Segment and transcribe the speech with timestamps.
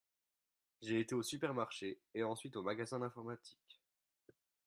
[0.81, 3.79] J'ai été au supermarché et ensuite au magasin d'informatique.